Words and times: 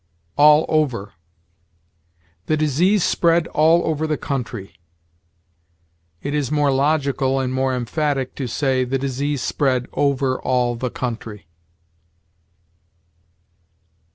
ALL 0.35 0.65
OVER. 0.67 1.13
"The 2.47 2.57
disease 2.57 3.03
spread 3.03 3.45
all 3.49 3.85
over 3.85 4.07
the 4.07 4.17
country." 4.17 4.79
It 6.23 6.33
is 6.33 6.51
more 6.51 6.71
logical 6.71 7.39
and 7.39 7.53
more 7.53 7.75
emphatic 7.75 8.33
to 8.37 8.47
say, 8.47 8.83
"The 8.83 8.97
disease 8.97 9.43
spread 9.43 9.85
over 9.93 10.41
all 10.41 10.75
the 10.75 10.89
country." 10.89 11.45